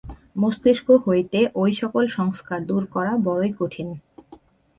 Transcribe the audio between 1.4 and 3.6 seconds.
ঐ-সকল সংস্কার দূর করা বড়ই